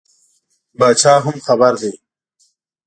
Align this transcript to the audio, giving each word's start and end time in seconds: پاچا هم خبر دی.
پاچا 0.77 1.13
هم 1.23 1.37
خبر 1.45 1.73
دی. 1.81 1.91